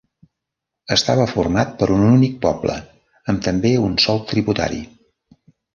Estava 0.95 1.27
format 1.33 1.75
per 1.83 1.91
un 1.97 2.07
únic 2.07 2.41
poble 2.47 2.79
amb 3.35 3.47
també 3.49 3.77
un 3.87 3.97
sol 4.07 4.27
tributari. 4.35 4.87